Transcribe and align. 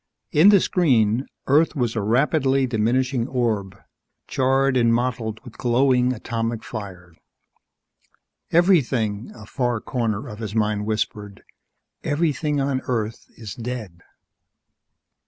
In 0.31 0.49
the 0.49 0.59
screen, 0.59 1.27
Earth 1.45 1.75
was 1.75 1.95
a 1.95 2.01
rapidly 2.01 2.65
diminishing 2.65 3.27
orb, 3.27 3.77
charred 4.27 4.75
and 4.75 4.91
mottled 4.91 5.39
with 5.43 5.59
glowing 5.59 6.11
atomic 6.11 6.63
fires. 6.63 7.17
Everything, 8.49 9.29
a 9.35 9.45
far 9.45 9.79
corner 9.79 10.27
of 10.27 10.39
his 10.39 10.55
mind 10.55 10.87
whispered. 10.87 11.43
_Everything 12.03 12.59
on 12.59 12.81
Earth 12.87 13.27
is 13.37 13.53
dead! 13.53 14.01